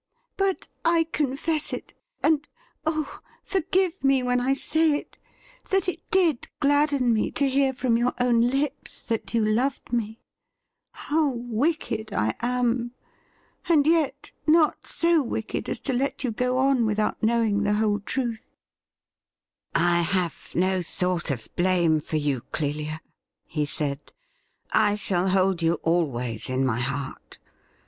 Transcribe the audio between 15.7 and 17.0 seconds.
to let you go on